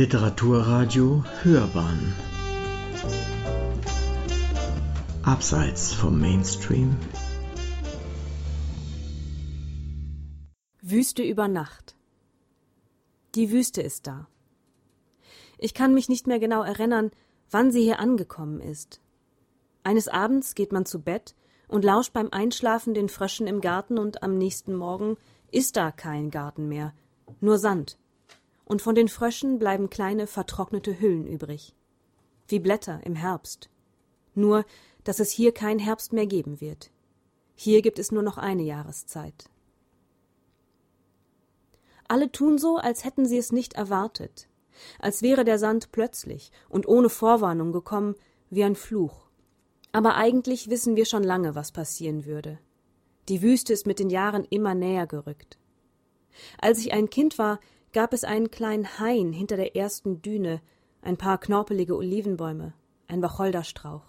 Literaturradio 0.00 1.24
Hörbahn 1.42 2.14
Abseits 5.22 5.92
vom 5.92 6.18
Mainstream 6.18 6.96
Wüste 10.80 11.22
über 11.22 11.48
Nacht 11.48 11.96
Die 13.34 13.50
Wüste 13.50 13.82
ist 13.82 14.06
da. 14.06 14.26
Ich 15.58 15.74
kann 15.74 15.92
mich 15.92 16.08
nicht 16.08 16.26
mehr 16.26 16.38
genau 16.38 16.62
erinnern, 16.62 17.10
wann 17.50 17.70
sie 17.70 17.82
hier 17.82 18.00
angekommen 18.00 18.62
ist. 18.62 19.02
Eines 19.84 20.08
Abends 20.08 20.54
geht 20.54 20.72
man 20.72 20.86
zu 20.86 21.02
Bett 21.02 21.34
und 21.68 21.84
lauscht 21.84 22.14
beim 22.14 22.28
Einschlafen 22.30 22.94
den 22.94 23.10
Fröschen 23.10 23.46
im 23.46 23.60
Garten 23.60 23.98
und 23.98 24.22
am 24.22 24.38
nächsten 24.38 24.74
Morgen 24.74 25.18
ist 25.52 25.76
da 25.76 25.90
kein 25.90 26.30
Garten 26.30 26.68
mehr, 26.68 26.94
nur 27.42 27.58
Sand 27.58 27.99
und 28.70 28.80
von 28.80 28.94
den 28.94 29.08
Fröschen 29.08 29.58
bleiben 29.58 29.90
kleine 29.90 30.28
vertrocknete 30.28 31.00
Hüllen 31.00 31.26
übrig. 31.26 31.74
Wie 32.46 32.60
Blätter 32.60 33.00
im 33.04 33.16
Herbst. 33.16 33.68
Nur, 34.36 34.64
dass 35.02 35.18
es 35.18 35.32
hier 35.32 35.52
kein 35.52 35.80
Herbst 35.80 36.12
mehr 36.12 36.28
geben 36.28 36.60
wird. 36.60 36.92
Hier 37.56 37.82
gibt 37.82 37.98
es 37.98 38.12
nur 38.12 38.22
noch 38.22 38.38
eine 38.38 38.62
Jahreszeit. 38.62 39.50
Alle 42.06 42.30
tun 42.30 42.58
so, 42.58 42.76
als 42.76 43.04
hätten 43.04 43.26
sie 43.26 43.38
es 43.38 43.50
nicht 43.50 43.72
erwartet, 43.72 44.48
als 45.00 45.20
wäre 45.20 45.44
der 45.44 45.58
Sand 45.58 45.90
plötzlich 45.90 46.52
und 46.68 46.86
ohne 46.86 47.08
Vorwarnung 47.08 47.72
gekommen 47.72 48.14
wie 48.50 48.62
ein 48.62 48.76
Fluch. 48.76 49.26
Aber 49.90 50.14
eigentlich 50.14 50.70
wissen 50.70 50.94
wir 50.94 51.06
schon 51.06 51.24
lange, 51.24 51.56
was 51.56 51.72
passieren 51.72 52.24
würde. 52.24 52.60
Die 53.28 53.42
Wüste 53.42 53.72
ist 53.72 53.88
mit 53.88 53.98
den 53.98 54.10
Jahren 54.10 54.44
immer 54.44 54.76
näher 54.76 55.08
gerückt. 55.08 55.58
Als 56.60 56.78
ich 56.78 56.92
ein 56.92 57.10
Kind 57.10 57.36
war, 57.36 57.58
gab 57.92 58.12
es 58.12 58.24
einen 58.24 58.50
kleinen 58.50 58.98
Hain 58.98 59.32
hinter 59.32 59.56
der 59.56 59.76
ersten 59.76 60.22
Düne, 60.22 60.60
ein 61.02 61.16
paar 61.16 61.38
knorpelige 61.38 61.96
Olivenbäume, 61.96 62.74
ein 63.06 63.22
Wacholderstrauch. 63.22 64.04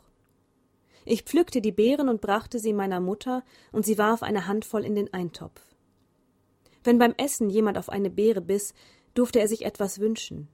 Ich 1.06 1.24
pflückte 1.24 1.62
die 1.62 1.72
Beeren 1.72 2.10
und 2.10 2.22
brachte 2.22 2.60
sie 2.60 2.74
meiner 2.74 3.00
Mutter, 3.00 3.44
und 3.72 3.86
sie 3.86 3.98
warf 3.98 4.22
eine 4.22 4.48
Handvoll 4.48 4.86
in 4.86 4.96
den 4.96 5.12
Eintopf. 5.14 5.62
Wenn 6.84 7.00
beim 7.00 7.14
Essen 7.18 7.50
jemand 7.50 7.78
auf 7.78 7.90
eine 7.90 8.10
Beere 8.10 8.42
biss, 8.42 8.74
durfte 9.14 9.40
er 9.40 9.48
sich 9.48 9.66
etwas 9.66 10.00
wünschen. 10.00 10.48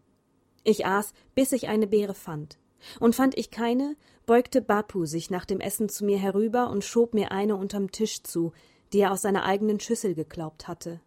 Ich 0.63 0.85
aß, 0.85 1.13
bis 1.35 1.51
ich 1.51 1.67
eine 1.67 1.87
Beere 1.87 2.13
fand. 2.13 2.57
Und 2.99 3.15
fand 3.15 3.37
ich 3.37 3.51
keine, 3.51 3.95
beugte 4.25 4.61
Bapu 4.61 5.05
sich 5.05 5.29
nach 5.29 5.45
dem 5.45 5.59
Essen 5.59 5.89
zu 5.89 6.05
mir 6.05 6.17
herüber 6.17 6.69
und 6.69 6.83
schob 6.83 7.13
mir 7.13 7.31
eine 7.31 7.55
unterm 7.55 7.91
Tisch 7.91 8.23
zu, 8.23 8.51
die 8.93 8.99
er 8.99 9.11
aus 9.11 9.21
seiner 9.21 9.43
eigenen 9.43 9.79
Schüssel 9.79 10.15
geklaubt 10.15 10.67
hatte. 10.67 11.01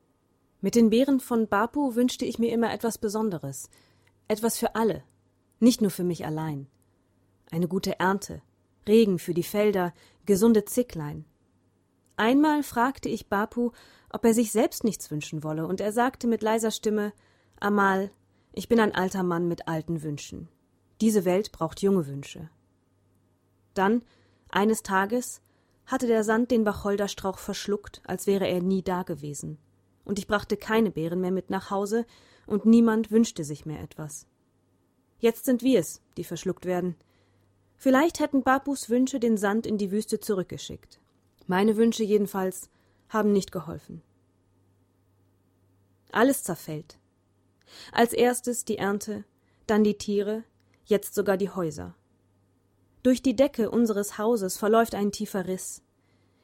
Mit 0.63 0.75
den 0.75 0.91
Beeren 0.91 1.21
von 1.21 1.49
Bapu 1.49 1.95
wünschte 1.95 2.27
ich 2.27 2.39
mir 2.39 2.53
immer 2.53 2.71
etwas 2.73 2.99
Besonderes, 2.99 3.71
etwas 4.29 4.59
für 4.59 4.75
alle, 4.75 5.03
nicht 5.59 5.81
nur 5.81 5.91
für 5.91 6.05
mich 6.05 6.27
allein. 6.27 6.67
Eine 7.51 7.67
gute 7.67 7.99
Ernte, 7.99 8.43
Regen 8.87 9.19
für 9.19 9.33
die 9.33 9.43
Felder, 9.43 9.95
gesunde 10.27 10.67
Zicklein. 10.67 11.25
Einmal 12.17 12.63
fragte 12.63 13.09
ich 13.09 13.29
Bapu, 13.29 13.71
ob 14.11 14.25
er 14.25 14.35
sich 14.35 14.53
selbst 14.53 14.85
nichts 14.85 15.11
wünschen 15.11 15.43
wolle, 15.45 15.67
und 15.67 15.81
er 15.81 15.93
sagte 15.93 16.27
mit 16.27 16.43
leiser 16.43 16.71
Stimme 16.71 17.15
Amal, 17.59 18.11
ich 18.53 18.69
bin 18.69 18.81
ein 18.81 18.95
alter 18.95 19.23
Mann 19.23 19.49
mit 19.49 19.67
alten 19.67 20.03
Wünschen. 20.03 20.49
Diese 21.01 21.25
Welt 21.25 21.53
braucht 21.53 21.81
junge 21.81 22.07
Wünsche. 22.07 22.51
Dann, 23.73 24.03
eines 24.51 24.83
Tages, 24.83 25.41
hatte 25.87 26.07
der 26.07 26.23
Sand 26.23 26.51
den 26.51 26.67
Wacholderstrauch 26.67 27.39
verschluckt, 27.39 28.03
als 28.05 28.27
wäre 28.27 28.47
er 28.47 28.61
nie 28.61 28.83
dagewesen 28.83 29.59
und 30.11 30.19
ich 30.19 30.27
brachte 30.27 30.57
keine 30.57 30.91
Beeren 30.91 31.21
mehr 31.21 31.31
mit 31.31 31.51
nach 31.51 31.71
Hause, 31.71 32.05
und 32.49 32.67
niemand 32.67 33.13
wünschte 33.13 33.45
sich 33.45 33.65
mehr 33.65 33.81
etwas. 33.81 34.27
Jetzt 35.21 35.45
sind 35.45 35.63
wir 35.63 35.79
es, 35.79 36.03
die 36.17 36.25
verschluckt 36.25 36.65
werden. 36.65 36.97
Vielleicht 37.77 38.19
hätten 38.19 38.43
Babus 38.43 38.91
Wünsche 38.91 39.21
den 39.21 39.37
Sand 39.37 39.69
in 39.69 39.79
die 39.79 39.93
Wüste 39.93 40.19
zurückgeschickt. 40.19 40.99
Meine 41.47 41.77
Wünsche 41.77 42.03
jedenfalls 42.03 42.71
haben 43.09 43.31
nicht 43.31 43.53
geholfen. 43.53 44.03
Alles 46.11 46.43
zerfällt. 46.43 46.99
Als 47.93 48.13
erstes 48.13 48.65
die 48.65 48.79
Ernte, 48.79 49.23
dann 49.69 49.85
die 49.85 49.97
Tiere, 49.97 50.43
jetzt 50.87 51.15
sogar 51.15 51.37
die 51.37 51.51
Häuser. 51.51 51.95
Durch 53.05 53.23
die 53.23 53.37
Decke 53.37 53.71
unseres 53.71 54.19
Hauses 54.19 54.59
verläuft 54.59 54.97
ein 54.97 55.13
tiefer 55.13 55.47
Riss. 55.47 55.85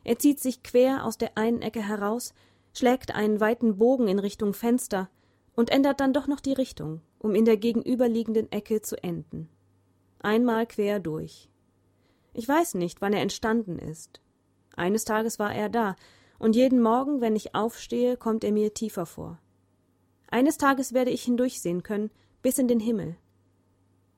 Er 0.04 0.21
zieht 0.21 0.38
sich 0.38 0.62
quer 0.62 1.04
aus 1.04 1.19
der 1.19 1.37
einen 1.37 1.62
Ecke 1.62 1.83
heraus 1.83 2.33
schlägt 2.76 3.14
einen 3.14 3.41
weiten 3.41 3.78
Bogen 3.78 4.06
in 4.06 4.19
Richtung 4.19 4.53
Fenster 4.53 5.09
und 5.54 5.70
ändert 5.70 6.00
dann 6.00 6.12
doch 6.12 6.26
noch 6.26 6.41
die 6.41 6.53
Richtung, 6.53 7.00
um 7.19 7.34
in 7.34 7.47
der 7.47 7.56
gegenüberliegenden 7.56 8.53
Ecke 8.53 8.82
zu 8.82 9.03
enden. 9.03 9.48
Einmal 10.20 10.66
quer 10.66 11.00
durch. 11.00 11.48
Ich 12.34 12.47
weiß 12.47 12.75
nicht, 12.75 13.00
wann 13.00 13.15
er 13.15 13.22
entstanden 13.22 13.78
ist. 13.78 14.20
Eines 14.76 15.06
Tages 15.06 15.38
war 15.38 15.54
er 15.54 15.70
da, 15.70 15.97
und 16.38 16.54
jeden 16.54 16.82
Morgen, 16.82 17.22
wenn 17.22 17.34
ich 17.34 17.54
aufstehe, 17.54 18.19
kommt 18.19 18.44
er 18.44 18.53
mir 18.53 18.75
tiefer 18.75 19.06
vor. 19.06 19.38
Eines 20.28 20.59
Tages 20.59 20.92
werde 20.92 21.10
ich 21.10 21.22
hindurchsehen 21.22 21.82
können, 21.82 22.10
bis 22.42 22.59
in 22.59 22.69
den 22.69 22.81
Himmel. 22.81 23.16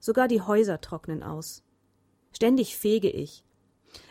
Sogar 0.00 0.26
die 0.26 0.42
Häuser 0.42 0.80
trocknen 0.80 1.22
aus. 1.22 1.62
Ständig 2.32 2.76
fege 2.76 3.08
ich. 3.08 3.44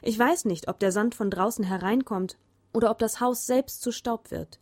Ich 0.02 0.18
weiß 0.18 0.46
nicht, 0.46 0.70
ob 0.70 0.80
der 0.80 0.94
Sand 0.94 1.16
von 1.16 1.30
draußen 1.30 1.66
hereinkommt 1.66 2.38
oder 2.78 2.92
ob 2.92 3.00
das 3.00 3.20
Haus 3.20 3.48
selbst 3.48 3.82
zu 3.82 3.92
Staub 3.92 4.30
wird. 4.30 4.60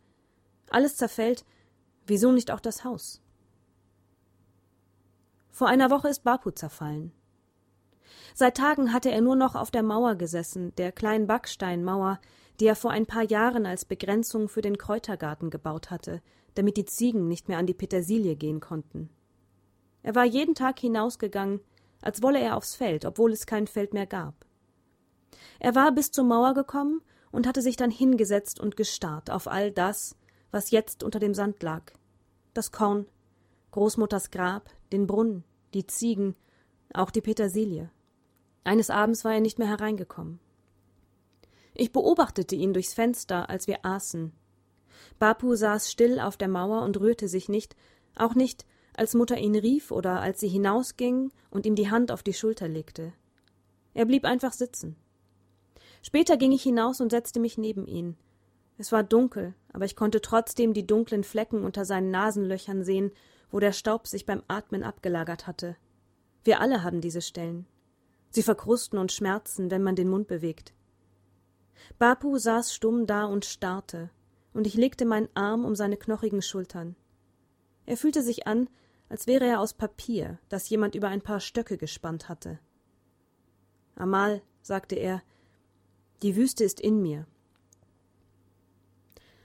Alles 0.70 0.96
zerfällt, 0.96 1.44
wieso 2.08 2.32
nicht 2.32 2.50
auch 2.50 2.62
das 2.62 2.86
Haus? 2.86 3.22
Vor 5.52 5.68
einer 5.68 5.92
Woche 5.92 6.08
ist 6.08 6.24
Bapu 6.24 6.52
zerfallen. 6.52 7.12
Seit 8.34 8.56
Tagen 8.56 8.94
hatte 8.94 9.12
er 9.12 9.20
nur 9.20 9.36
noch 9.36 9.56
auf 9.56 9.70
der 9.70 9.84
Mauer 9.84 10.16
gesessen, 10.16 10.74
der 10.78 10.94
kleinen 10.94 11.28
Backsteinmauer, 11.28 12.22
die 12.62 12.68
er 12.68 12.78
vor 12.78 12.92
ein 12.92 13.06
paar 13.06 13.24
Jahren 13.24 13.66
als 13.66 13.84
Begrenzung 13.84 14.48
für 14.48 14.62
den 14.62 14.78
Kräutergarten 14.78 15.50
gebaut 15.50 15.92
hatte, 15.92 16.22
damit 16.54 16.78
die 16.78 16.86
Ziegen 16.86 17.28
nicht 17.28 17.50
mehr 17.50 17.58
an 17.58 17.68
die 17.68 17.74
Petersilie 17.74 18.38
gehen 18.38 18.62
konnten. 18.62 19.10
Er 20.04 20.16
war 20.16 20.24
jeden 20.24 20.56
Tag 20.56 20.80
hinausgegangen, 20.80 21.60
als 22.02 22.22
wolle 22.22 22.40
er 22.40 22.56
aufs 22.56 22.76
Feld, 22.76 23.04
obwohl 23.04 23.34
es 23.34 23.46
kein 23.46 23.68
Feld 23.68 23.94
mehr 23.94 24.08
gab. 24.08 24.46
Er 25.60 25.76
war 25.76 25.92
bis 25.92 26.12
zur 26.12 26.24
Mauer 26.24 26.54
gekommen 26.54 27.02
und 27.36 27.46
hatte 27.46 27.62
sich 27.62 27.76
dann 27.76 27.92
hingesetzt 27.92 28.62
und 28.62 28.78
gestarrt 28.78 29.30
auf 29.30 29.48
all 29.48 29.70
das, 29.70 30.16
was 30.52 30.72
jetzt 30.72 31.04
unter 31.04 31.20
dem 31.20 31.34
Sand 31.34 31.62
lag. 31.62 31.92
Das 32.54 32.72
Korn, 32.72 33.08
Großmutters 33.72 34.32
Grab, 34.32 34.70
den 34.94 35.06
Brunnen, 35.06 35.44
die 35.74 35.86
Ziegen, 35.86 36.36
auch 36.94 37.12
die 37.12 37.20
Petersilie. 37.20 37.92
Eines 38.64 38.90
Abends 38.90 39.26
war 39.26 39.34
er 39.34 39.42
nicht 39.42 39.60
mehr 39.60 39.68
hereingekommen. 39.68 40.40
Ich 41.74 41.92
beobachtete 41.92 42.56
ihn 42.56 42.74
durchs 42.74 42.94
Fenster, 42.94 43.50
als 43.50 43.68
wir 43.68 43.86
aßen. 43.86 44.32
Bapu 45.20 45.56
saß 45.56 45.92
still 45.92 46.22
auf 46.22 46.38
der 46.38 46.48
Mauer 46.48 46.84
und 46.84 47.02
rührte 47.02 47.28
sich 47.28 47.50
nicht, 47.50 47.76
auch 48.16 48.34
nicht, 48.34 48.66
als 48.96 49.14
Mutter 49.14 49.38
ihn 49.38 49.56
rief 49.56 49.92
oder 49.92 50.22
als 50.22 50.40
sie 50.40 50.48
hinausging 50.48 51.34
und 51.50 51.66
ihm 51.66 51.76
die 51.76 51.92
Hand 51.92 52.14
auf 52.14 52.24
die 52.24 52.34
Schulter 52.34 52.70
legte. 52.70 53.12
Er 53.94 54.06
blieb 54.06 54.24
einfach 54.24 54.54
sitzen. 54.54 54.96
Später 56.06 56.38
ging 56.38 56.52
ich 56.52 56.62
hinaus 56.62 57.02
und 57.02 57.10
setzte 57.10 57.40
mich 57.40 57.58
neben 57.58 57.88
ihn. 57.88 58.16
Es 58.78 58.92
war 58.92 59.02
dunkel, 59.02 59.56
aber 59.74 59.86
ich 59.86 59.96
konnte 59.96 60.22
trotzdem 60.22 60.76
die 60.76 60.86
dunklen 60.86 61.24
Flecken 61.24 61.64
unter 61.64 61.84
seinen 61.84 62.12
Nasenlöchern 62.12 62.84
sehen, 62.84 63.12
wo 63.50 63.60
der 63.60 63.72
Staub 63.72 64.06
sich 64.06 64.24
beim 64.24 64.44
Atmen 64.48 64.84
abgelagert 64.84 65.48
hatte. 65.48 65.78
Wir 66.44 66.62
alle 66.62 66.84
haben 66.84 67.02
diese 67.02 67.24
Stellen. 67.24 67.66
Sie 68.30 68.44
verkrusten 68.44 69.00
und 69.00 69.14
schmerzen, 69.14 69.72
wenn 69.72 69.82
man 69.82 69.96
den 69.96 70.08
Mund 70.08 70.28
bewegt. 70.28 70.76
Bapu 71.98 72.38
saß 72.38 72.72
stumm 72.72 73.08
da 73.08 73.26
und 73.26 73.44
starrte, 73.44 74.12
und 74.54 74.68
ich 74.68 74.76
legte 74.76 75.06
meinen 75.06 75.30
Arm 75.34 75.66
um 75.66 75.74
seine 75.74 75.98
knochigen 75.98 76.44
Schultern. 76.44 76.96
Er 77.88 77.98
fühlte 77.98 78.22
sich 78.22 78.46
an, 78.46 78.70
als 79.10 79.26
wäre 79.26 79.48
er 79.48 79.60
aus 79.60 79.74
Papier, 79.74 80.38
das 80.50 80.70
jemand 80.70 80.94
über 80.94 81.08
ein 81.08 81.22
paar 81.22 81.40
Stöcke 81.40 81.78
gespannt 81.78 82.30
hatte. 82.30 82.60
Amal, 83.96 84.44
sagte 84.62 84.98
er, 84.98 85.24
die 86.22 86.36
Wüste 86.36 86.64
ist 86.64 86.80
in 86.80 87.02
mir. 87.02 87.26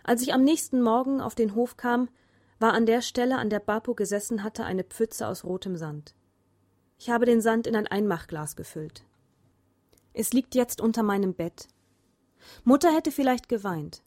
Als 0.02 0.22
ich 0.22 0.32
am 0.32 0.42
nächsten 0.42 0.82
Morgen 0.82 1.20
auf 1.20 1.34
den 1.34 1.54
Hof 1.54 1.76
kam, 1.76 2.08
war 2.58 2.72
an 2.72 2.86
der 2.86 3.00
Stelle, 3.00 3.38
an 3.38 3.50
der 3.50 3.60
Bapo 3.60 3.94
gesessen 3.94 4.42
hatte, 4.42 4.64
eine 4.64 4.84
Pfütze 4.84 5.26
aus 5.26 5.44
rotem 5.44 5.76
Sand. 5.76 6.14
Ich 6.98 7.10
habe 7.10 7.26
den 7.26 7.40
Sand 7.40 7.66
in 7.66 7.74
ein 7.74 7.86
Einmachglas 7.86 8.56
gefüllt. 8.56 9.04
Es 10.12 10.32
liegt 10.32 10.54
jetzt 10.54 10.80
unter 10.80 11.02
meinem 11.02 11.34
Bett. 11.34 11.68
Mutter 12.64 12.92
hätte 12.92 13.12
vielleicht 13.12 13.48
geweint, 13.48 14.02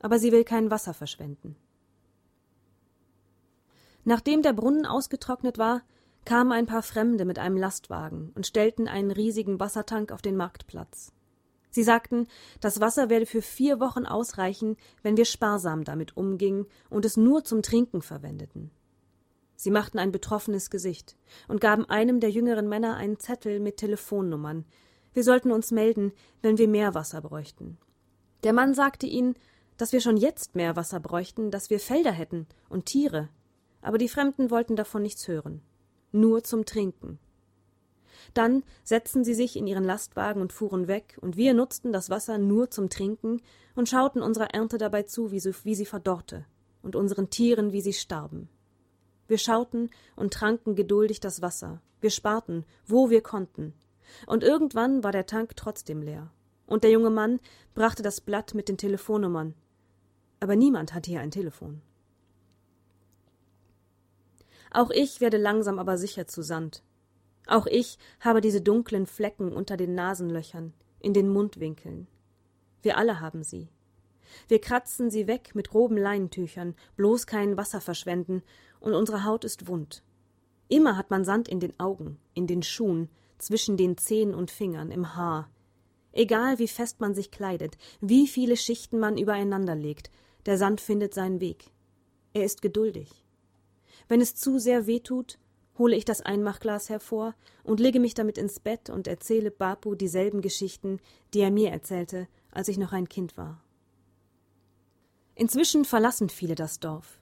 aber 0.00 0.18
sie 0.18 0.32
will 0.32 0.44
kein 0.44 0.70
Wasser 0.70 0.94
verschwenden. 0.94 1.56
Nachdem 4.04 4.42
der 4.42 4.54
Brunnen 4.54 4.86
ausgetrocknet 4.86 5.58
war, 5.58 5.82
kamen 6.24 6.52
ein 6.52 6.66
paar 6.66 6.82
Fremde 6.82 7.24
mit 7.24 7.38
einem 7.38 7.56
Lastwagen 7.56 8.32
und 8.34 8.46
stellten 8.46 8.88
einen 8.88 9.10
riesigen 9.10 9.60
Wassertank 9.60 10.12
auf 10.12 10.22
den 10.22 10.36
Marktplatz. 10.36 11.12
Sie 11.70 11.82
sagten, 11.82 12.26
das 12.60 12.80
Wasser 12.80 13.10
werde 13.10 13.26
für 13.26 13.42
vier 13.42 13.80
Wochen 13.80 14.06
ausreichen, 14.06 14.76
wenn 15.02 15.16
wir 15.16 15.24
sparsam 15.24 15.84
damit 15.84 16.16
umgingen 16.16 16.66
und 16.90 17.04
es 17.04 17.16
nur 17.16 17.44
zum 17.44 17.62
Trinken 17.62 18.02
verwendeten. 18.02 18.70
Sie 19.54 19.70
machten 19.70 19.98
ein 19.98 20.12
betroffenes 20.12 20.70
Gesicht 20.70 21.16
und 21.48 21.60
gaben 21.60 21.84
einem 21.84 22.20
der 22.20 22.30
jüngeren 22.30 22.68
Männer 22.68 22.96
einen 22.96 23.18
Zettel 23.18 23.58
mit 23.58 23.76
Telefonnummern. 23.76 24.64
Wir 25.12 25.24
sollten 25.24 25.50
uns 25.50 25.72
melden, 25.72 26.12
wenn 26.42 26.58
wir 26.58 26.68
mehr 26.68 26.94
Wasser 26.94 27.20
bräuchten. 27.20 27.76
Der 28.44 28.52
Mann 28.52 28.72
sagte 28.72 29.06
ihnen, 29.06 29.34
dass 29.76 29.92
wir 29.92 30.00
schon 30.00 30.16
jetzt 30.16 30.54
mehr 30.54 30.76
Wasser 30.76 31.00
bräuchten, 31.00 31.50
dass 31.50 31.70
wir 31.70 31.80
Felder 31.80 32.12
hätten 32.12 32.46
und 32.68 32.86
Tiere. 32.86 33.28
Aber 33.82 33.98
die 33.98 34.08
Fremden 34.08 34.50
wollten 34.50 34.76
davon 34.76 35.02
nichts 35.02 35.26
hören. 35.26 35.62
Nur 36.12 36.44
zum 36.44 36.64
Trinken. 36.64 37.18
Dann 38.34 38.62
setzten 38.84 39.24
sie 39.24 39.34
sich 39.34 39.56
in 39.56 39.66
ihren 39.66 39.84
Lastwagen 39.84 40.40
und 40.42 40.52
fuhren 40.52 40.88
weg, 40.88 41.18
und 41.20 41.36
wir 41.36 41.54
nutzten 41.54 41.92
das 41.92 42.10
Wasser 42.10 42.38
nur 42.38 42.70
zum 42.70 42.90
Trinken 42.90 43.40
und 43.74 43.88
schauten 43.88 44.22
unserer 44.22 44.54
Ernte 44.54 44.78
dabei 44.78 45.04
zu, 45.04 45.30
wie 45.30 45.40
sie, 45.40 45.54
wie 45.64 45.74
sie 45.74 45.86
verdorrte, 45.86 46.44
und 46.82 46.96
unseren 46.96 47.30
Tieren, 47.30 47.72
wie 47.72 47.80
sie 47.80 47.92
starben. 47.92 48.48
Wir 49.26 49.38
schauten 49.38 49.90
und 50.16 50.32
tranken 50.32 50.74
geduldig 50.74 51.20
das 51.20 51.42
Wasser. 51.42 51.82
Wir 52.00 52.10
sparten, 52.10 52.64
wo 52.86 53.10
wir 53.10 53.22
konnten. 53.22 53.74
Und 54.26 54.42
irgendwann 54.42 55.04
war 55.04 55.12
der 55.12 55.26
Tank 55.26 55.54
trotzdem 55.56 56.02
leer. 56.02 56.30
Und 56.66 56.84
der 56.84 56.90
junge 56.90 57.10
Mann 57.10 57.40
brachte 57.74 58.02
das 58.02 58.20
Blatt 58.20 58.54
mit 58.54 58.68
den 58.68 58.78
Telefonnummern. 58.78 59.54
Aber 60.40 60.56
niemand 60.56 60.94
hatte 60.94 61.10
hier 61.10 61.20
ein 61.20 61.30
Telefon. 61.30 61.82
Auch 64.70 64.90
ich 64.90 65.20
werde 65.20 65.38
langsam 65.38 65.78
aber 65.78 65.98
sicher 65.98 66.26
zu 66.26 66.42
Sand. 66.42 66.82
Auch 67.48 67.66
ich 67.66 67.98
habe 68.20 68.42
diese 68.42 68.60
dunklen 68.60 69.06
Flecken 69.06 69.52
unter 69.54 69.78
den 69.78 69.94
Nasenlöchern, 69.94 70.74
in 71.00 71.14
den 71.14 71.30
Mundwinkeln. 71.30 72.06
Wir 72.82 72.98
alle 72.98 73.20
haben 73.20 73.42
sie. 73.42 73.68
Wir 74.48 74.60
kratzen 74.60 75.10
sie 75.10 75.26
weg 75.26 75.54
mit 75.54 75.70
groben 75.70 75.96
Leinentüchern, 75.96 76.74
bloß 76.96 77.26
kein 77.26 77.56
Wasser 77.56 77.80
verschwenden, 77.80 78.42
und 78.80 78.92
unsere 78.92 79.24
Haut 79.24 79.44
ist 79.44 79.66
wund. 79.66 80.02
Immer 80.68 80.98
hat 80.98 81.10
man 81.10 81.24
Sand 81.24 81.48
in 81.48 81.58
den 81.58 81.78
Augen, 81.80 82.18
in 82.34 82.46
den 82.46 82.62
Schuhen, 82.62 83.08
zwischen 83.38 83.78
den 83.78 83.96
Zehen 83.96 84.34
und 84.34 84.50
Fingern, 84.50 84.90
im 84.90 85.16
Haar. 85.16 85.50
Egal 86.12 86.58
wie 86.58 86.68
fest 86.68 87.00
man 87.00 87.14
sich 87.14 87.30
kleidet, 87.30 87.78
wie 88.02 88.28
viele 88.28 88.58
Schichten 88.58 88.98
man 88.98 89.16
übereinander 89.16 89.74
legt, 89.74 90.10
der 90.44 90.58
Sand 90.58 90.82
findet 90.82 91.14
seinen 91.14 91.40
Weg. 91.40 91.70
Er 92.34 92.44
ist 92.44 92.60
geduldig. 92.60 93.24
Wenn 94.06 94.20
es 94.20 94.34
zu 94.34 94.58
sehr 94.58 94.86
weh 94.86 95.00
tut, 95.00 95.38
hole 95.78 95.96
ich 95.96 96.04
das 96.04 96.20
Einmachglas 96.20 96.88
hervor 96.88 97.34
und 97.62 97.80
lege 97.80 98.00
mich 98.00 98.14
damit 98.14 98.36
ins 98.38 98.60
Bett 98.60 98.90
und 98.90 99.06
erzähle 99.06 99.50
Bapu 99.50 99.94
dieselben 99.94 100.40
Geschichten, 100.40 101.00
die 101.32 101.40
er 101.40 101.50
mir 101.50 101.70
erzählte, 101.70 102.28
als 102.50 102.68
ich 102.68 102.78
noch 102.78 102.92
ein 102.92 103.08
Kind 103.08 103.36
war. 103.36 103.62
Inzwischen 105.34 105.84
verlassen 105.84 106.28
viele 106.28 106.56
das 106.56 106.80
Dorf. 106.80 107.20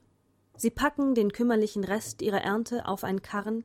Sie 0.55 0.71
packen 0.71 1.13
den 1.13 1.31
kümmerlichen 1.31 1.83
Rest 1.83 2.23
ihrer 2.23 2.41
Ernte 2.41 2.87
auf 2.87 3.03
einen 3.03 3.21
Karren, 3.21 3.63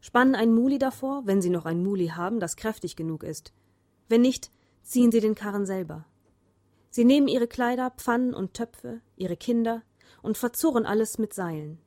spannen 0.00 0.34
ein 0.34 0.54
Muli 0.54 0.78
davor, 0.78 1.26
wenn 1.26 1.42
sie 1.42 1.50
noch 1.50 1.66
ein 1.66 1.82
Muli 1.82 2.08
haben, 2.08 2.40
das 2.40 2.56
kräftig 2.56 2.96
genug 2.96 3.22
ist. 3.22 3.52
Wenn 4.08 4.22
nicht, 4.22 4.50
ziehen 4.82 5.12
sie 5.12 5.20
den 5.20 5.34
Karren 5.34 5.66
selber. 5.66 6.06
Sie 6.88 7.04
nehmen 7.04 7.28
ihre 7.28 7.48
Kleider, 7.48 7.90
Pfannen 7.90 8.32
und 8.32 8.54
Töpfe, 8.54 9.00
ihre 9.16 9.36
Kinder 9.36 9.82
und 10.22 10.38
verzurren 10.38 10.86
alles 10.86 11.18
mit 11.18 11.34
Seilen. 11.34 11.78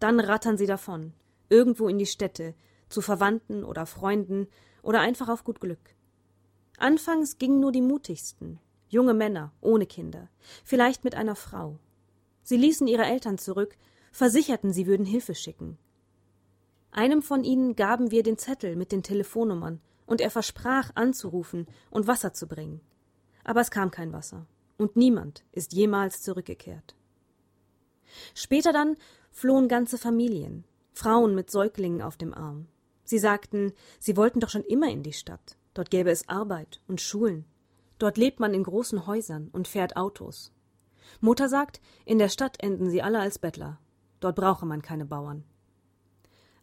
Dann 0.00 0.20
rattern 0.20 0.58
sie 0.58 0.66
davon, 0.66 1.14
irgendwo 1.48 1.88
in 1.88 1.98
die 1.98 2.06
Städte, 2.06 2.54
zu 2.88 3.00
Verwandten 3.00 3.64
oder 3.64 3.86
Freunden 3.86 4.48
oder 4.82 5.00
einfach 5.00 5.28
auf 5.28 5.44
gut 5.44 5.60
Glück. 5.60 5.94
Anfangs 6.78 7.38
gingen 7.38 7.60
nur 7.60 7.72
die 7.72 7.82
mutigsten, 7.82 8.60
junge 8.88 9.14
Männer 9.14 9.52
ohne 9.60 9.86
Kinder, 9.86 10.28
vielleicht 10.64 11.04
mit 11.04 11.14
einer 11.14 11.36
Frau. 11.36 11.78
Sie 12.42 12.56
ließen 12.56 12.86
ihre 12.86 13.04
Eltern 13.04 13.36
zurück, 13.36 13.76
versicherten, 14.12 14.72
sie 14.72 14.86
würden 14.86 15.04
Hilfe 15.04 15.34
schicken. 15.34 15.78
Einem 16.90 17.22
von 17.22 17.44
ihnen 17.44 17.76
gaben 17.76 18.10
wir 18.10 18.22
den 18.22 18.38
Zettel 18.38 18.76
mit 18.76 18.92
den 18.92 19.02
Telefonnummern, 19.02 19.80
und 20.06 20.22
er 20.22 20.30
versprach 20.30 20.90
anzurufen 20.94 21.66
und 21.90 22.06
Wasser 22.06 22.32
zu 22.32 22.48
bringen. 22.48 22.80
Aber 23.44 23.60
es 23.60 23.70
kam 23.70 23.90
kein 23.90 24.12
Wasser, 24.12 24.46
und 24.78 24.96
niemand 24.96 25.44
ist 25.52 25.74
jemals 25.74 26.22
zurückgekehrt. 26.22 26.96
Später 28.34 28.72
dann 28.72 28.96
flohen 29.30 29.68
ganze 29.68 29.98
Familien, 29.98 30.64
Frauen 30.98 31.36
mit 31.36 31.48
Säuglingen 31.48 32.02
auf 32.02 32.16
dem 32.16 32.34
Arm. 32.34 32.66
Sie 33.04 33.20
sagten, 33.20 33.72
sie 34.00 34.16
wollten 34.16 34.40
doch 34.40 34.48
schon 34.48 34.64
immer 34.64 34.90
in 34.90 35.04
die 35.04 35.12
Stadt. 35.12 35.56
Dort 35.72 35.92
gäbe 35.92 36.10
es 36.10 36.28
Arbeit 36.28 36.82
und 36.88 37.00
Schulen. 37.00 37.44
Dort 38.00 38.16
lebt 38.16 38.40
man 38.40 38.52
in 38.52 38.64
großen 38.64 39.06
Häusern 39.06 39.46
und 39.52 39.68
fährt 39.68 39.96
Autos. 39.96 40.52
Mutter 41.20 41.48
sagt, 41.48 41.80
in 42.04 42.18
der 42.18 42.28
Stadt 42.28 42.60
enden 42.60 42.90
sie 42.90 43.00
alle 43.00 43.20
als 43.20 43.38
Bettler. 43.38 43.78
Dort 44.18 44.34
brauche 44.34 44.66
man 44.66 44.82
keine 44.82 45.04
Bauern. 45.04 45.44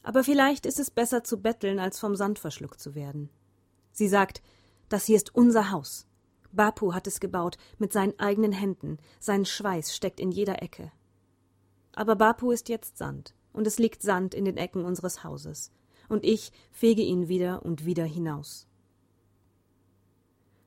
Aber 0.03 0.21
vielleicht 0.21 0.65
ist 0.65 0.81
es 0.81 0.91
besser 0.91 1.23
zu 1.23 1.41
betteln, 1.41 1.79
als 1.79 1.97
vom 1.97 2.17
Sand 2.17 2.37
verschluckt 2.37 2.81
zu 2.81 2.93
werden. 2.93 3.29
Sie 3.93 4.09
sagt, 4.09 4.41
das 4.89 5.05
hier 5.05 5.15
ist 5.15 5.33
unser 5.33 5.71
Haus. 5.71 6.07
Bapu 6.51 6.93
hat 6.93 7.07
es 7.07 7.21
gebaut, 7.21 7.57
mit 7.77 7.93
seinen 7.93 8.19
eigenen 8.19 8.51
Händen, 8.51 8.97
sein 9.17 9.45
Schweiß 9.45 9.95
steckt 9.95 10.19
in 10.19 10.31
jeder 10.31 10.61
Ecke. 10.61 10.91
Aber 11.93 12.17
Bapu 12.17 12.51
ist 12.51 12.67
jetzt 12.67 12.97
Sand, 12.97 13.33
und 13.55 13.65
es 13.65 13.79
liegt 13.79 14.01
Sand 14.01 14.33
in 14.33 14.45
den 14.45 14.57
Ecken 14.57 14.85
unseres 14.85 15.23
Hauses, 15.23 15.71
und 16.09 16.23
ich 16.23 16.51
fege 16.71 17.01
ihn 17.01 17.27
wieder 17.27 17.65
und 17.65 17.85
wieder 17.85 18.03
hinaus. 18.03 18.67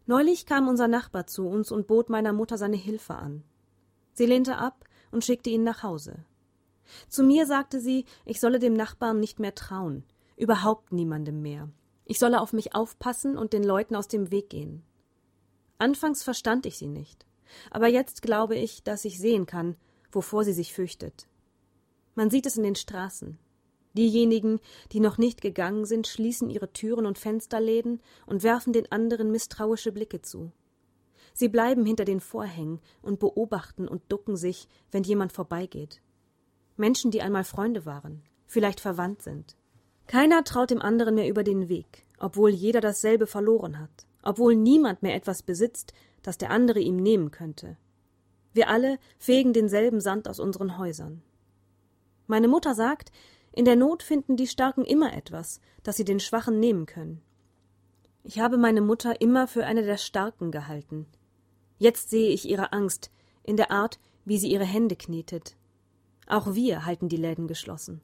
Neulich 0.07 0.47
kam 0.47 0.69
unser 0.69 0.89
Nachbar 0.89 1.27
zu 1.27 1.47
uns 1.47 1.71
und 1.71 1.87
bot 1.87 2.09
meiner 2.09 2.33
Mutter 2.33 2.57
seine 2.57 2.77
Hilfe 2.77 3.15
an. 3.15 3.45
Sie 4.15 4.25
lehnte 4.25 4.57
ab 4.57 4.87
und 5.11 5.25
schickte 5.25 5.51
ihn 5.51 5.65
nach 5.65 5.83
Hause. 5.83 6.25
Zu 7.09 7.23
mir 7.23 7.47
sagte 7.47 7.79
sie, 7.79 8.07
ich 8.25 8.41
solle 8.41 8.59
dem 8.59 8.73
Nachbarn 8.73 9.21
nicht 9.21 9.39
mehr 9.39 9.55
trauen, 9.55 10.05
überhaupt 10.37 10.93
niemandem 10.93 11.43
mehr. 11.43 11.69
Ich 12.07 12.19
solle 12.19 12.41
auf 12.41 12.55
mich 12.55 12.75
aufpassen 12.75 13.37
und 13.37 13.53
den 13.53 13.63
Leuten 13.63 13.95
aus 13.95 14.09
dem 14.09 14.31
Weg 14.31 14.49
gehen. 14.49 14.83
Anfangs 15.77 16.23
verstand 16.23 16.65
ich 16.65 16.79
sie 16.79 16.89
nicht, 16.89 17.27
aber 17.71 17.89
jetzt 17.89 18.23
glaube 18.23 18.57
ich, 18.57 18.83
dass 18.83 19.05
ich 19.05 19.19
sehen 19.19 19.45
kann, 19.45 19.77
wovor 20.11 20.43
sie 20.43 20.55
sich 20.55 20.73
fürchtet. 20.73 21.29
Man 22.19 22.31
sieht 22.31 22.47
es 22.47 22.57
in 22.57 22.65
den 22.65 22.75
Straßen. 22.75 23.39
Diejenigen, 23.97 24.59
die 24.91 24.99
noch 24.99 25.19
nicht 25.19 25.41
gegangen 25.41 25.85
sind, 25.85 26.09
schließen 26.09 26.51
ihre 26.51 26.73
Türen 26.73 27.07
und 27.07 27.17
Fensterläden 27.17 28.01
und 28.27 28.43
werfen 28.43 28.73
den 28.73 28.91
anderen 28.91 29.31
misstrauische 29.31 29.93
Blicke 29.93 30.21
zu. 30.21 30.51
Sie 31.33 31.49
bleiben 31.49 31.87
hinter 31.87 32.05
den 32.05 32.19
Vorhängen 32.19 32.81
und 33.03 33.21
beobachten 33.21 33.87
und 33.87 34.03
ducken 34.09 34.37
sich, 34.37 34.67
wenn 34.91 35.05
jemand 35.05 35.31
vorbeigeht. 35.31 36.03
Menschen, 36.77 37.13
die 37.13 37.23
einmal 37.23 37.45
Freunde 37.45 37.87
waren, 37.87 38.25
vielleicht 38.49 38.81
verwandt 38.81 39.23
sind. 39.23 39.57
Keiner 40.09 40.43
traut 40.43 40.71
dem 40.71 40.83
anderen 40.83 41.15
mehr 41.15 41.29
über 41.29 41.45
den 41.45 41.69
Weg, 41.69 42.05
obwohl 42.19 42.51
jeder 42.51 42.81
dasselbe 42.81 43.29
verloren 43.29 43.79
hat, 43.79 44.09
obwohl 44.25 44.57
niemand 44.57 45.05
mehr 45.05 45.15
etwas 45.15 45.45
besitzt, 45.45 45.93
das 46.23 46.37
der 46.37 46.51
andere 46.51 46.81
ihm 46.81 46.97
nehmen 46.97 47.31
könnte. 47.31 47.77
Wir 48.55 48.69
alle 48.71 48.99
fegen 49.21 49.53
denselben 49.53 50.01
Sand 50.01 50.27
aus 50.27 50.41
unseren 50.41 50.79
Häusern. 50.79 51.23
Meine 52.29 52.47
Mutter 52.47 52.75
sagt, 52.75 53.11
in 53.53 53.65
der 53.65 53.75
Not 53.75 54.03
finden 54.05 54.37
die 54.37 54.47
Starken 54.47 54.85
immer 54.85 55.15
etwas, 55.17 55.61
das 55.83 55.97
sie 55.97 56.05
den 56.05 56.21
Schwachen 56.21 56.61
nehmen 56.61 56.87
können. 56.87 57.23
Ich 58.23 58.39
habe 58.39 58.59
meine 58.59 58.83
Mutter 58.83 59.21
immer 59.23 59.49
für 59.49 59.65
eine 59.65 59.83
der 59.83 59.97
Starken 59.97 60.53
gehalten. 60.53 61.07
Jetzt 61.79 62.11
sehe 62.11 62.31
ich 62.31 62.47
ihre 62.47 62.73
Angst 62.73 63.11
in 63.43 63.57
der 63.57 63.71
Art, 63.71 63.99
wie 64.27 64.39
sie 64.39 64.51
ihre 64.53 64.67
Hände 64.67 64.95
knetet. 64.95 65.57
Auch 66.27 66.55
wir 66.55 66.85
halten 66.85 67.09
die 67.09 67.17
Läden 67.17 67.49
geschlossen. 67.49 68.03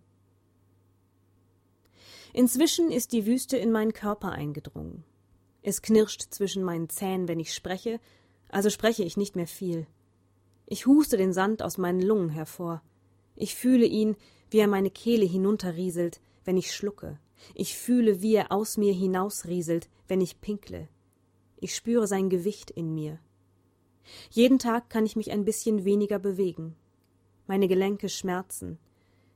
Inzwischen 2.33 2.90
ist 2.90 3.12
die 3.12 3.26
Wüste 3.26 3.59
in 3.59 3.71
meinen 3.71 3.93
Körper 3.93 4.33
eingedrungen. 4.33 5.04
Es 5.61 5.83
knirscht 5.83 6.23
zwischen 6.31 6.64
meinen 6.64 6.88
Zähnen, 6.88 7.28
wenn 7.28 7.40
ich 7.40 7.52
spreche, 7.52 8.00
also 8.49 8.71
spreche 8.71 9.04
ich 9.04 9.19
nicht 9.19 9.37
mehr 9.37 9.47
viel. 9.47 9.87
Ich 10.64 10.87
huste 10.87 11.19
den 11.19 11.35
Sand 11.35 11.62
aus 11.62 11.76
meinen 11.76 12.00
Lungen 12.00 12.31
hervor. 12.31 12.83
Ich 13.36 13.54
fühle 13.54 13.86
ihn, 13.86 14.16
wie 14.50 14.58
er 14.58 14.68
meine 14.68 14.90
Kehle 14.90 15.24
hinunterrieselt, 15.24 16.20
wenn 16.44 16.56
ich 16.56 16.74
schlucke. 16.74 17.18
Ich 17.54 17.76
fühle, 17.76 18.22
wie 18.22 18.34
er 18.34 18.52
aus 18.52 18.76
mir 18.76 18.92
hinausrieselt, 18.92 19.88
wenn 20.08 20.20
ich 20.20 20.40
pinkle. 20.40 20.88
Ich 21.56 21.74
spüre 21.74 22.06
sein 22.06 22.30
Gewicht 22.30 22.70
in 22.70 22.94
mir. 22.94 23.18
Jeden 24.30 24.58
Tag 24.58 24.90
kann 24.90 25.06
ich 25.06 25.16
mich 25.16 25.32
ein 25.32 25.44
bisschen 25.44 25.84
weniger 25.84 26.18
bewegen. 26.18 26.76
Meine 27.46 27.68
Gelenke 27.68 28.08
schmerzen. 28.08 28.78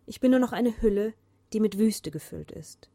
Ich 0.07 0.21
bin 0.21 0.31
nur 0.31 0.41
noch 0.41 0.53
eine 0.53 0.81
Hülle, 0.81 1.15
die 1.53 1.61
mit 1.61 1.79
Wüste 1.79 2.11
gefüllt 2.11 2.53
ist. 2.53 2.91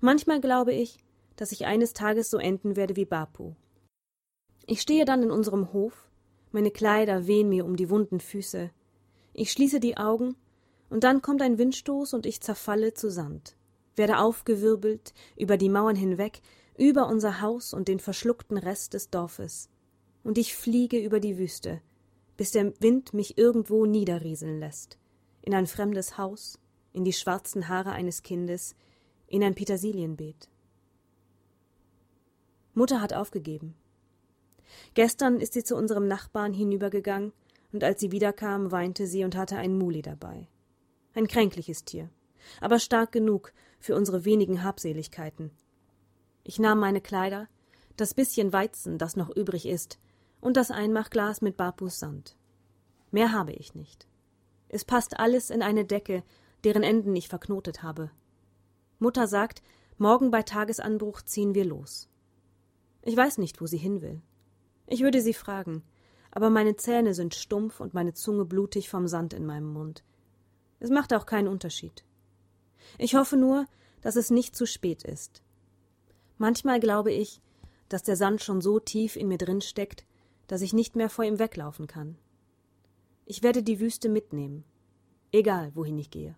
Manchmal 0.00 0.40
glaube 0.40 0.72
ich, 0.72 0.98
dass 1.36 1.52
ich 1.52 1.66
eines 1.66 1.92
Tages 1.92 2.30
so 2.30 2.38
enden 2.38 2.76
werde 2.76 2.96
wie 2.96 3.04
Bapu. 3.04 3.54
Ich 4.66 4.82
stehe 4.82 5.04
dann 5.04 5.22
in 5.22 5.30
unserem 5.30 5.72
Hof, 5.72 6.08
meine 6.50 6.70
Kleider 6.70 7.26
wehen 7.26 7.48
mir 7.48 7.64
um 7.64 7.76
die 7.76 7.90
wunden 7.90 8.20
Füße. 8.20 8.70
Ich 9.38 9.52
schließe 9.52 9.78
die 9.78 9.96
Augen, 9.96 10.34
und 10.90 11.04
dann 11.04 11.22
kommt 11.22 11.42
ein 11.42 11.58
Windstoß 11.58 12.12
und 12.12 12.26
ich 12.26 12.40
zerfalle 12.40 12.92
zu 12.94 13.08
Sand, 13.08 13.56
werde 13.94 14.18
aufgewirbelt 14.18 15.14
über 15.36 15.56
die 15.56 15.68
Mauern 15.68 15.94
hinweg, 15.94 16.40
über 16.76 17.06
unser 17.06 17.40
Haus 17.40 17.72
und 17.72 17.86
den 17.86 18.00
verschluckten 18.00 18.56
Rest 18.58 18.94
des 18.94 19.10
Dorfes 19.10 19.68
und 20.24 20.38
ich 20.38 20.56
fliege 20.56 20.98
über 20.98 21.20
die 21.20 21.38
Wüste, 21.38 21.80
bis 22.36 22.50
der 22.50 22.72
Wind 22.80 23.14
mich 23.14 23.38
irgendwo 23.38 23.86
niederrieseln 23.86 24.58
lässt, 24.58 24.98
in 25.42 25.54
ein 25.54 25.68
fremdes 25.68 26.18
Haus, 26.18 26.58
in 26.92 27.04
die 27.04 27.12
schwarzen 27.12 27.68
Haare 27.68 27.92
eines 27.92 28.24
Kindes, 28.24 28.74
in 29.28 29.44
ein 29.44 29.54
Petersilienbeet. 29.54 30.48
Mutter 32.74 33.00
hat 33.00 33.14
aufgegeben. 33.14 33.76
Gestern 34.94 35.38
ist 35.38 35.52
sie 35.52 35.62
zu 35.62 35.76
unserem 35.76 36.08
Nachbarn 36.08 36.52
hinübergegangen, 36.52 37.32
und 37.72 37.84
als 37.84 38.00
sie 38.00 38.12
wiederkam, 38.12 38.72
weinte 38.72 39.06
sie 39.06 39.24
und 39.24 39.36
hatte 39.36 39.56
ein 39.56 39.76
Muli 39.76 40.02
dabei. 40.02 40.48
Ein 41.14 41.26
kränkliches 41.26 41.84
Tier, 41.84 42.10
aber 42.60 42.78
stark 42.78 43.12
genug 43.12 43.52
für 43.78 43.94
unsere 43.94 44.24
wenigen 44.24 44.62
Habseligkeiten. 44.62 45.50
Ich 46.44 46.58
nahm 46.58 46.80
meine 46.80 47.00
Kleider, 47.00 47.48
das 47.96 48.14
bisschen 48.14 48.52
Weizen, 48.52 48.98
das 48.98 49.16
noch 49.16 49.34
übrig 49.34 49.66
ist, 49.66 49.98
und 50.40 50.56
das 50.56 50.70
Einmachglas 50.70 51.42
mit 51.42 51.56
Bapus 51.56 51.98
Sand. 51.98 52.36
Mehr 53.10 53.32
habe 53.32 53.52
ich 53.52 53.74
nicht. 53.74 54.06
Es 54.68 54.84
passt 54.84 55.18
alles 55.18 55.50
in 55.50 55.62
eine 55.62 55.84
Decke, 55.84 56.22
deren 56.64 56.82
Enden 56.82 57.14
ich 57.16 57.28
verknotet 57.28 57.82
habe. 57.82 58.10
Mutter 58.98 59.26
sagt, 59.26 59.62
morgen 59.96 60.30
bei 60.30 60.42
Tagesanbruch 60.42 61.22
ziehen 61.22 61.54
wir 61.54 61.64
los. 61.64 62.08
Ich 63.02 63.16
weiß 63.16 63.38
nicht, 63.38 63.60
wo 63.60 63.66
sie 63.66 63.78
hin 63.78 64.02
will. 64.02 64.20
Ich 64.86 65.02
würde 65.02 65.20
sie 65.20 65.34
fragen, 65.34 65.82
aber 66.38 66.50
meine 66.50 66.76
Zähne 66.76 67.14
sind 67.14 67.34
stumpf 67.34 67.80
und 67.80 67.94
meine 67.94 68.14
Zunge 68.14 68.44
blutig 68.44 68.88
vom 68.88 69.08
Sand 69.08 69.34
in 69.34 69.44
meinem 69.44 69.72
Mund. 69.72 70.04
Es 70.78 70.88
macht 70.88 71.12
auch 71.12 71.26
keinen 71.26 71.48
Unterschied. 71.48 72.04
Ich 72.96 73.16
hoffe 73.16 73.36
nur, 73.36 73.66
dass 74.02 74.14
es 74.14 74.30
nicht 74.30 74.54
zu 74.54 74.64
spät 74.64 75.02
ist. 75.02 75.42
Manchmal 76.36 76.78
glaube 76.78 77.10
ich, 77.10 77.42
dass 77.88 78.04
der 78.04 78.14
Sand 78.14 78.40
schon 78.40 78.60
so 78.60 78.78
tief 78.78 79.16
in 79.16 79.26
mir 79.26 79.38
drin 79.38 79.60
steckt, 79.60 80.06
dass 80.46 80.62
ich 80.62 80.72
nicht 80.72 80.94
mehr 80.94 81.10
vor 81.10 81.24
ihm 81.24 81.40
weglaufen 81.40 81.88
kann. 81.88 82.16
Ich 83.26 83.42
werde 83.42 83.64
die 83.64 83.80
Wüste 83.80 84.08
mitnehmen, 84.08 84.62
egal 85.32 85.72
wohin 85.74 85.98
ich 85.98 86.12
gehe. 86.12 86.36